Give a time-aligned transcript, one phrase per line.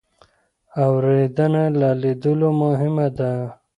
[0.83, 3.31] اورېدنه له لیدلو مهمه ده.